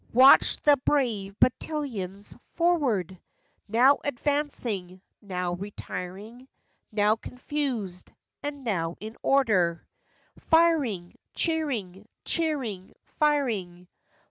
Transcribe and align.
Watched 0.13 0.63
the 0.63 0.77
brave 0.77 1.39
battalions 1.39 2.33
u 2.33 2.39
forward!"— 2.53 3.19
Now 3.67 3.99
advancing, 4.03 4.99
now 5.21 5.53
retiring; 5.53 6.47
Now 6.91 7.15
confused, 7.17 8.11
and 8.41 8.63
now 8.63 8.95
in 8.99 9.15
order— 9.21 9.85
5» 10.39 10.39
FACTS 10.39 10.43
AND 10.43 10.43
FANCIES. 10.43 10.49
Firing, 10.49 11.15
cheering, 11.35 12.07
cheering, 12.25 12.93
firing! 13.19 13.87